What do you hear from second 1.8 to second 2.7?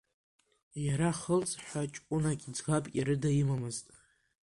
ҷкәынаки